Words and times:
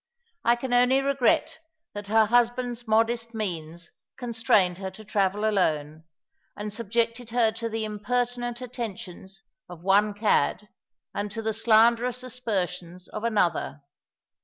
I 0.43 0.55
can 0.55 0.73
only 0.73 0.99
regret 0.99 1.59
that 1.93 2.07
her 2.07 2.25
husband's 2.25 2.87
modest 2.87 3.35
means 3.35 3.91
constrained 4.17 4.79
her 4.79 4.89
to 4.89 5.05
travel 5.05 5.45
alone, 5.47 6.05
and 6.57 6.73
subjected 6.73 7.29
her 7.29 7.51
to 7.51 7.69
the 7.69 7.85
impertinent 7.85 8.61
attentions 8.61 9.43
of 9.69 9.83
one 9.83 10.15
cad 10.15 10.69
and 11.13 11.29
to 11.29 11.43
the 11.43 11.53
slanderous 11.53 12.23
aspersions 12.23 13.09
of 13.09 13.23
another. 13.23 13.83